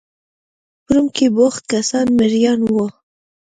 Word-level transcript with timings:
په 0.83 0.91
روم 0.95 1.05
کې 1.15 1.27
بوخت 1.35 1.63
کسان 1.71 2.07
مریان 2.19 2.59
وو. 2.71 2.85